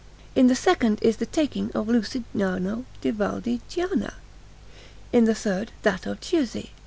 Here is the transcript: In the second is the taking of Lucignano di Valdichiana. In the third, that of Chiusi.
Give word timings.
In 0.33 0.47
the 0.47 0.55
second 0.55 0.97
is 1.03 1.17
the 1.17 1.27
taking 1.27 1.71
of 1.73 1.85
Lucignano 1.87 2.85
di 3.01 3.11
Valdichiana. 3.11 4.13
In 5.13 5.25
the 5.25 5.35
third, 5.35 5.73
that 5.83 6.07
of 6.07 6.19
Chiusi. 6.21 6.71